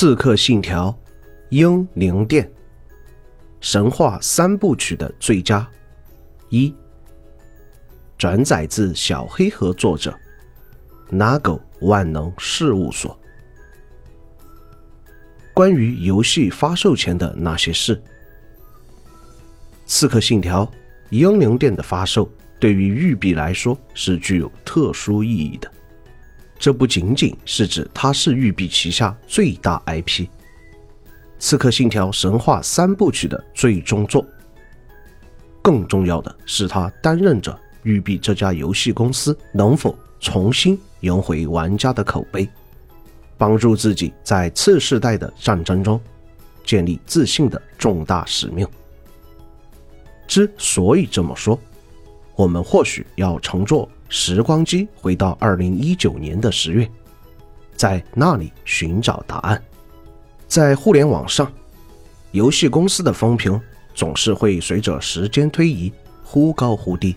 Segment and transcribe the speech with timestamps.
[0.00, 0.96] 刺客信条：
[1.48, 2.48] 英灵殿，
[3.60, 5.68] 神话三部曲的最佳。
[6.50, 6.72] 一，
[8.16, 10.16] 转载自小黑盒作者
[11.10, 13.18] ，Nago 万能事务所。
[15.52, 17.96] 关于游戏发售前的那些事，
[19.84, 20.70] 《刺客信条：
[21.10, 22.30] 英灵殿》的发售
[22.60, 25.68] 对于育碧来说是具有特殊意义的。
[26.58, 30.22] 这不仅仅是指它是育碧旗下最大 IP，
[31.38, 34.26] 《刺客信条：神话三部曲》的最终作，
[35.62, 42.48] 更重要的是他担任着育碧这家游戏公司能否重新赢回玩家的口碑，
[43.36, 46.00] 帮助自己在次世代的战争中
[46.64, 48.66] 建立自信的重大使命。
[50.26, 51.56] 之所以这么说，
[52.34, 53.88] 我们或许要乘坐。
[54.08, 56.90] 时光机回到二零一九年的十月，
[57.74, 59.62] 在那里寻找答案。
[60.46, 61.52] 在互联网上，
[62.32, 63.60] 游戏公司的风评
[63.94, 65.92] 总是会随着时间推移
[66.24, 67.14] 忽高忽低。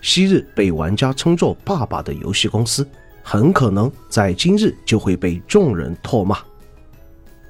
[0.00, 2.84] 昔日被玩家称作“爸爸”的游戏公司，
[3.22, 6.38] 很可能在今日就会被众人唾骂，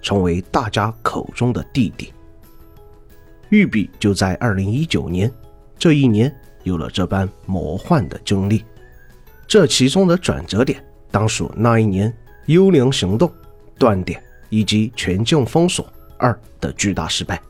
[0.03, 2.13] 成为大家口中的弟弟。
[3.49, 5.33] 育碧就在二零一九年
[5.79, 6.31] 这一年。
[6.65, 8.65] 有了这般魔幻的经历，
[9.47, 12.11] 这其中的转折点当属那一年
[12.47, 13.29] 《幽灵行动》
[13.79, 17.41] 断点以及《全境封锁二》的巨大失败。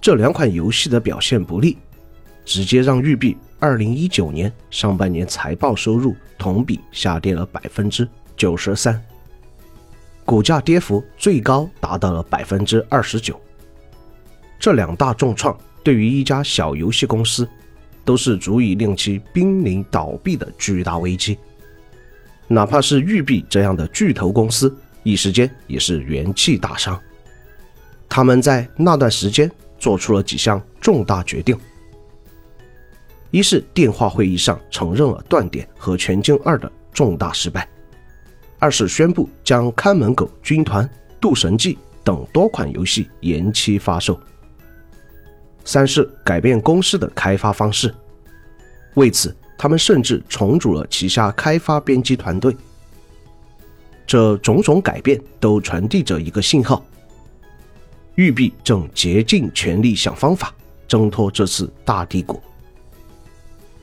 [0.00, 1.78] 这两款游戏的表现不利，
[2.44, 9.00] 直接让育碧2019年上半年财报收入同比下跌了百分之九十三，
[10.24, 13.40] 股价跌幅最高达到了百分之二十九。
[14.58, 17.48] 这两大重创对于一家小游戏公司。
[18.08, 21.36] 都是足以令其濒临倒闭的巨大危机，
[22.46, 26.98] 哪怕是育碧这样的巨头公司，一时间也是元气大伤。
[28.08, 31.54] 他们在那段时间做出了几项重大决定：
[33.30, 37.60] 一是电话会议上承认了断点和全境二的重大失败；
[38.58, 40.88] 二是宣布将看门狗军团、
[41.20, 44.18] 渡神记等多款游戏延期发售。
[45.62, 47.94] 三是改变公司的开发方式，
[48.94, 52.56] 为此，他们甚至重组了旗下开发编辑团队。
[54.06, 56.82] 这种种改变都传递着一个信号：
[58.14, 60.54] 育碧正竭尽全力想方法
[60.86, 62.40] 挣脱这次大低谷。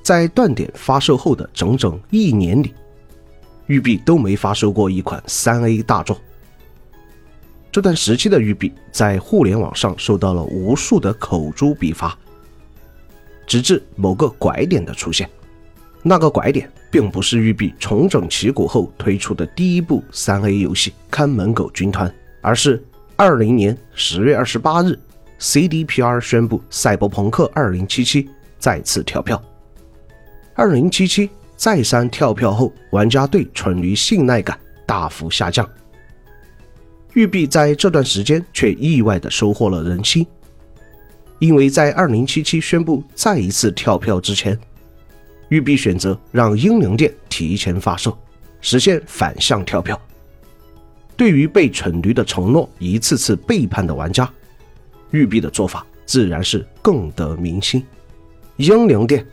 [0.02, 2.74] 在断点发售后的整整一年里，
[3.68, 6.20] 育碧都没发售过一款三 A 大作。
[7.72, 12.18] 这段时期的育碧在互联网上受到了无数的口诛笔伐，
[13.46, 15.30] 直至某个拐点的出现。
[16.02, 22.08] 那个拐点并不是育碧重整旗鼓后推出的第一部三 A 游戏《看门狗军团》，
[22.42, 22.84] 而是
[23.16, 24.98] 二零年十月二十八日
[25.40, 28.24] ，CDPR 宣布《赛博朋克二零七七》
[28.60, 29.42] 再次跳票。
[30.54, 35.68] 二零七七再三跳票后，玩家对蠢驴信赖感大幅下降。
[37.14, 40.28] 育碧在这段时间却意外地收获了人心，
[41.40, 44.58] 因为在2077宣布再一次跳票之前，
[45.50, 48.18] 育碧选择让英灵殿提前发售，
[48.62, 50.00] 实现反向跳票。
[51.18, 54.30] 对于被蠢驴的承诺一次次背叛的玩家，
[55.12, 57.84] 育碧的做法自然是更得民心。
[58.58, 59.26] 英灵殿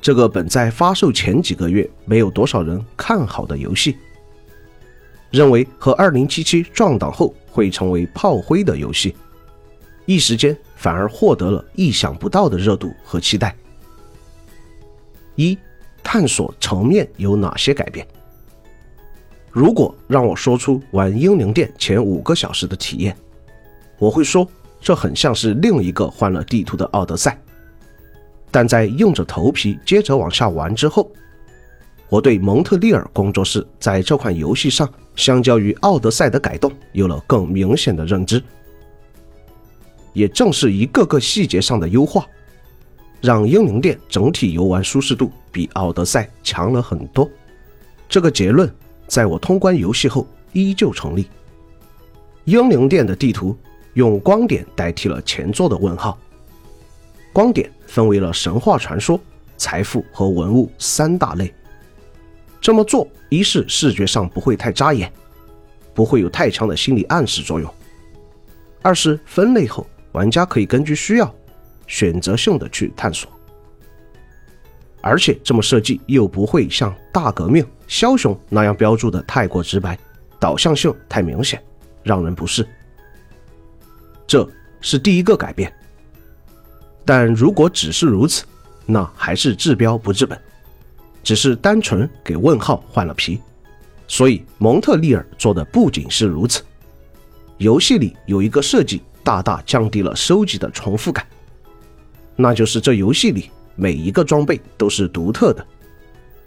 [0.00, 3.96] 这个本在发售前几个月没有多少人看好的游戏。
[5.30, 9.14] 认为和2077撞档后会成为炮灰的游戏，
[10.10, 13.54] 一时间反而获得了意想不到的热度和期待。
[15.36, 15.56] 一、
[16.02, 18.04] 探索层面有哪些改变？
[19.52, 23.16] 如果让我说出玩英灵殿前五个小时的体验，
[24.00, 24.44] 我会说
[24.80, 27.40] 这很像是另一个换了地图的奥德赛。
[28.50, 31.08] 但在硬着头皮接着往下玩之后，
[32.08, 34.92] 我对蒙特利尔工作室在这款游戏上。
[35.14, 38.42] 相较于奥德赛的改动，有了更明显的认知。
[40.12, 42.26] 也正是一个个细节上的优化，
[43.20, 47.28] 让英灵殿整体游玩舒适度比奥德赛强了很多。
[48.08, 48.72] 这个结论
[49.06, 51.28] 在我通关游戏后依旧成立。
[52.44, 53.56] 英灵殿的地图
[53.94, 56.18] 用光点代替了前作的问号。
[57.32, 59.20] 光点分为了神话传说、
[59.56, 61.54] 财富和文物三大类。
[62.60, 65.10] 这么做，一是视觉上不会太扎眼，
[65.94, 67.70] 不会有太强的心理暗示作用；
[68.82, 71.34] 二是分类后，玩家可以根据需要，
[71.86, 73.30] 选择性的去探索。
[75.02, 79.98] 而且这么设计又不会像大革命枭雄那样标注的太过直白，
[80.38, 81.62] 导向性太明显，
[82.02, 82.66] 让人不适。
[84.26, 84.46] 这
[84.80, 85.72] 是第一个改变。
[87.04, 88.44] 但如果只是如此，
[88.84, 90.38] 那还是治标不治本，
[91.22, 93.40] 只是单纯给问号换了皮。
[94.06, 96.62] 所以蒙特利尔做的不仅是如此，
[97.58, 101.26] 游戏里有一个设计大大降低了收集的重复感，
[102.36, 105.66] 那就是这游戏里每一个装备都是独特的，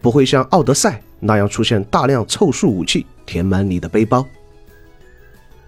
[0.02, 4.26] 不会像奥德赛那样出现大量凑数武器填满你的背包，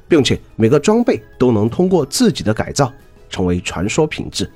[0.07, 2.91] 并且每个装备都能通过自己的改造
[3.29, 4.49] 成为传说品质。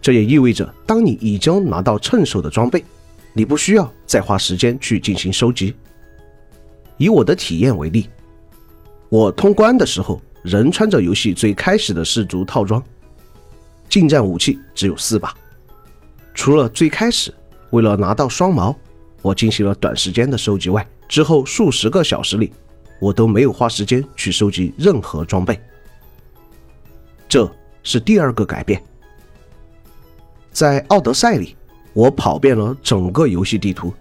[0.00, 2.84] 这也意味着，当你已经拿到趁手的装备，
[3.32, 5.74] 你不需要再花时间去进行收集。
[6.98, 8.08] 以我的体验为例，
[9.08, 12.80] 我通关的时候仍穿着游戏最开始的氏族套装，
[13.88, 15.34] 近战武器只有四把。
[16.34, 17.32] 除了最开始
[17.70, 18.76] 为了拿到双矛，
[19.22, 22.52] 我进行了短时间的收集外，之后数十个小时里，
[23.00, 25.58] 我都没有花时间去收集任何装备。
[27.26, 27.50] 这
[27.82, 28.82] 是第二个改变。
[30.52, 31.56] 在奥德赛里，
[31.94, 33.94] 我跑遍了整个游戏地图，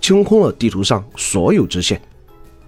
[0.00, 2.02] 清空了地图上所有支线。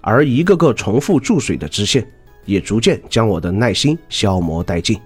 [0.00, 2.08] 而一个个重复注水的支线，
[2.44, 4.98] 也逐渐将我的耐心消磨殆尽。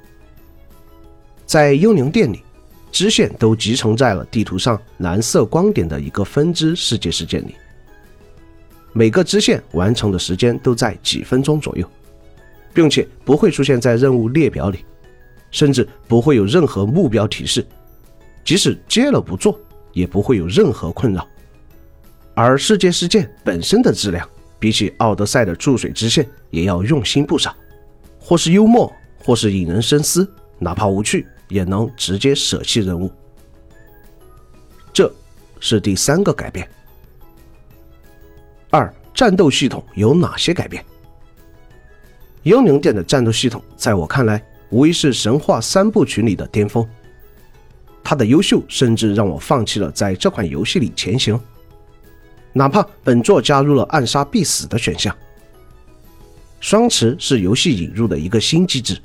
[1.44, 2.42] 在幽灵殿里，
[2.90, 7.54] 支线都集成在了地图上蓝色光点的一个分支世界事件里。
[8.92, 11.88] 每个支线完成的时间都在几分钟左右，
[12.72, 14.84] 并且不会出现在任务列表里，
[15.50, 17.64] 甚至不会有任何目标提示。
[18.44, 19.60] 即使接了不做，
[19.92, 21.28] 也不会有任何困扰。
[22.34, 24.28] 而世界事件本身的质量。
[24.58, 27.54] 比起奥德赛的注水支线，也要用心不少，
[28.18, 33.10] 或是幽默，或是引人深思，哪怕无趣，也能直接舍弃人物。
[34.92, 35.12] 这
[35.60, 36.68] 是第三个改变。
[38.70, 40.84] 二、战斗系统有哪些改变？
[42.42, 46.86] 幽灵殿的战斗系统，在我看来，无疑是神话三部曲里的巅峰。
[48.02, 51.38] 它的优秀，甚至让我放弃了在这款游戏里前行。
[52.56, 55.14] 哪怕本作加入了暗杀必死的选项，
[56.58, 58.98] 双持是游戏引入的一个新机制。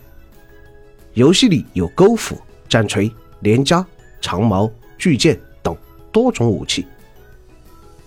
[1.16, 2.40] 游戏里有钩斧、
[2.70, 3.12] 战锤、
[3.42, 3.86] 连枷、
[4.22, 5.76] 长矛、巨剑等
[6.14, 6.88] 多种武器，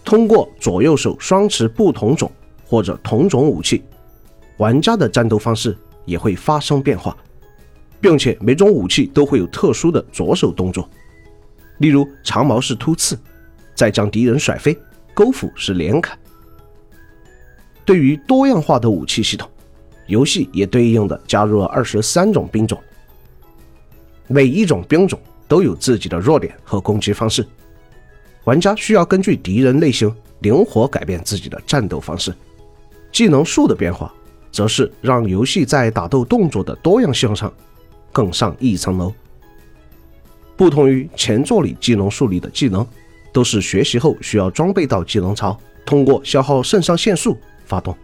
[0.03, 2.33] 通过左右手双持不同种
[2.67, 3.85] 或者同种武器，
[4.57, 5.77] 玩家的战斗方式
[6.07, 7.15] 也会发生变化，
[8.01, 10.89] 并且每种武器都会有特殊的左手动作，
[11.81, 13.19] 例如长矛是突刺，
[13.75, 14.75] 再将敌人甩飞。
[15.15, 16.19] 钩斧是连砍。
[17.85, 19.49] 对于多样化的武器系统，
[20.07, 22.79] 游戏也对应的加入了二十三种兵种。
[24.27, 27.47] 每一种兵种都有自己的弱点和攻击方式，
[28.45, 32.35] 玩家需要根据敌人类型灵活改变自己的战斗方式。
[33.13, 34.13] 技能树的变化，
[34.51, 37.53] 则是让游戏在打斗动作的多样性上
[38.11, 39.13] 更上一层楼。
[40.57, 42.87] 不同于前作里技能树里的技能。
[43.35, 47.37] 都是学习后需要装备到技能槽，通过消耗肾上腺素
[47.67, 47.95] 发动。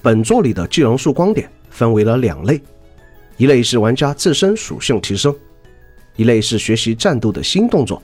[0.00, 2.58] 本作里的技能树光点分为了两类，
[3.36, 5.36] 一类是玩家自身属性提升，
[6.16, 8.02] 一类是学习战斗的新动作。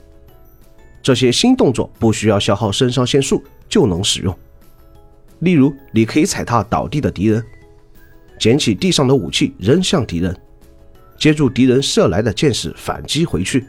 [1.01, 4.37] 这些新动作不需要消耗肾上腺素就能使用，
[5.39, 7.43] 例如你可以踩踏倒地的敌人，
[8.37, 10.39] 捡起地上的武器扔向敌人，
[11.17, 13.65] 接住敌人射来的箭矢反击回去。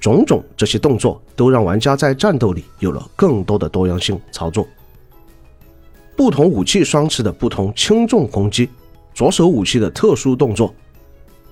[0.00, 4.66] 种种这些动作都让玩家在战斗里有了更多的多样性操作。
[6.16, 8.68] 不同武器双持的不同轻重攻击，
[9.14, 10.74] 左手武器的特殊动作，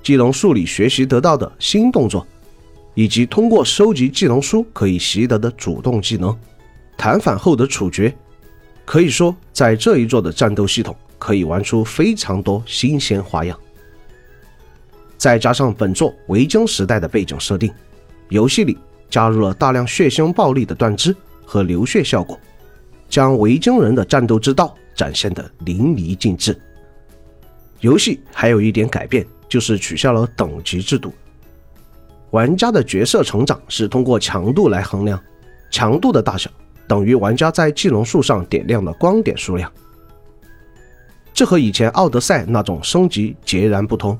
[0.03, 2.27] 技能树里学习得到的新动作，
[2.95, 6.37] 以及通过收集技能书可以习得的主动技能，
[6.97, 8.15] 弹反后的处决，
[8.85, 13.59] 可以说在这一座的战斗系统可以玩出非常多新鲜花样。
[15.17, 17.71] 再加上本作维京时代的背景设定。
[18.31, 18.77] 游戏里
[19.09, 22.39] 加入了大量血腥暴力的断肢和流血效果，
[23.09, 26.59] 将维京人的战斗之道展现得淋漓尽致。
[27.81, 31.13] 游戏还有一点改变，就是取消了等级制度，
[32.31, 35.19] 玩家的角色成长是通过强度来衡量，
[35.71, 36.51] 强度的大小
[36.87, 39.73] 等于玩家在技能树上点亮的光点数量。
[41.33, 44.19] 这和以前奥德赛那种升级截然不同。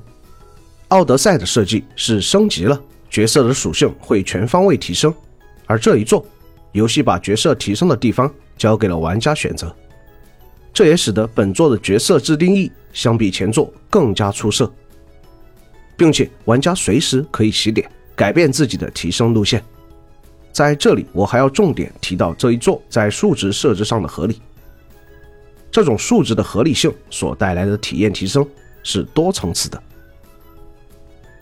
[0.87, 2.81] 奥德赛的设计是升级了。
[3.09, 5.13] 角色的属性会全方位提升，
[5.65, 6.25] 而这一座
[6.71, 9.75] 游戏把角色提升的地方交给了玩家选择，
[10.73, 14.71] 这也使得本作的角色自定义相比前作更加出色，
[15.97, 19.63] 并且玩家随时可以起点改变自己的提升路线。
[20.51, 24.41] 在这里，我还要重点提到这一座在数值设置上的合理。
[25.71, 28.45] 这种数值的合理性所带来的体验提升
[28.83, 29.81] 是多层次的。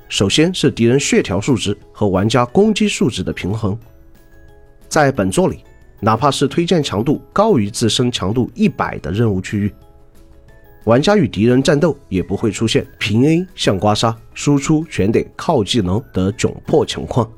[0.09, 3.77] 首先是敌人血条数值和玩家攻击数值的平衡。
[4.87, 5.63] 在本作里，
[5.99, 9.73] 哪怕是推荐强度高于自身强度一百的任务区域，
[10.85, 17.29] 玩家与敌人战斗也不会出现平 A 像刮痧，输出全得靠技能的窘迫情况，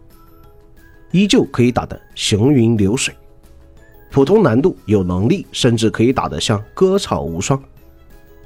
[1.12, 3.14] 依旧可以打得行云流水。
[4.12, 7.62] 普通难度有能力，甚至可以打得像割草无双。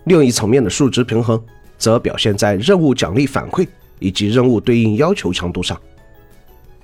[0.06, 1.42] 另一层面的数值平衡，
[1.78, 3.68] 则表现在任务奖励反馈。
[4.00, 5.80] 以及任务对应要求强度上，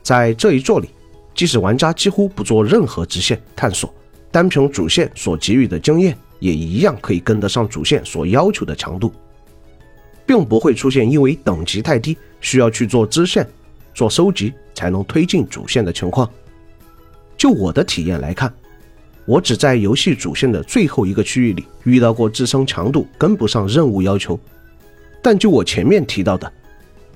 [0.02, 0.90] 在这一座里，
[1.36, 3.94] 即使玩家几乎不做任何支线探索，
[4.32, 9.12] 单凭主线所给予的经验，也一样可以跟得上主线所要求的强度，
[10.26, 13.48] 并不会出现因为等级太低，需要去做支线、
[13.94, 16.30] 做收集才能推进主线的情况。
[17.38, 18.54] 就我的体验来看，
[19.26, 24.40] 我只在游戏主线的最后一个区域里遇到过自身强度跟不上任务要求，
[25.22, 26.52] 但就我前面提到的。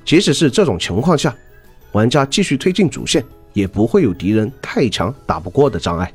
[0.05, 1.35] 即使是这种情况下，
[1.91, 6.11] 玩家继续推进主线，也不会有敌人太强打不过的障碍。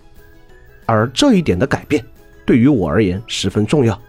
[0.87, 2.05] 而这一点的改变，
[2.47, 4.01] 对于我而言十分重要。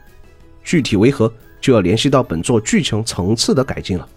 [0.63, 4.07] 具体为何，就要联系到本作剧情层次的改进了。